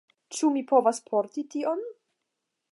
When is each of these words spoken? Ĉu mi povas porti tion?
Ĉu 0.37 0.47
mi 0.55 0.63
povas 0.71 1.01
porti 1.11 1.45
tion? 1.53 1.87